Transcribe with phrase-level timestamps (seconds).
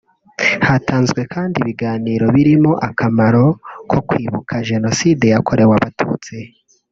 [0.67, 3.43] Hatanzwe kandi ibiganiro birimo akamaro
[3.89, 6.35] ko kwibuka Jenoside yakorewe Abatutsi